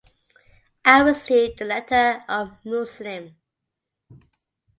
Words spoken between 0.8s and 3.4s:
I received the letter of Muslim.